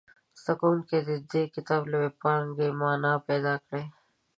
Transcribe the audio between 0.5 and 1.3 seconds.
کوونکي دې د